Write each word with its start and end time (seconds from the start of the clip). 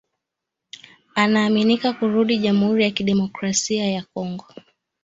anaaminika 1.15 1.93
kurudi 1.93 2.37
jamhuri 2.37 2.83
ya 2.83 2.91
kidemokrasia 2.91 3.91
ya 3.91 4.03
Kongo 4.13 4.45